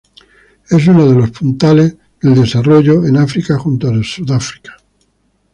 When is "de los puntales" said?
1.07-1.95